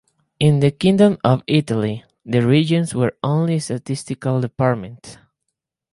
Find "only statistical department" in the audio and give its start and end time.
3.21-5.19